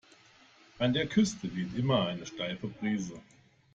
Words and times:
An 0.79 0.93
der 0.93 1.05
Küste 1.05 1.55
weht 1.55 1.77
immer 1.77 2.07
eine 2.07 2.25
steife 2.25 2.65
Brise. 2.69 3.21